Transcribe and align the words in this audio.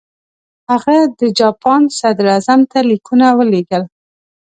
هغه 0.71 0.97
د 1.19 1.21
جاپان 1.39 1.81
صدراعظم 1.99 2.61
ته 2.71 2.79
لیکونه 2.89 3.25
ولېږل. 3.37 3.83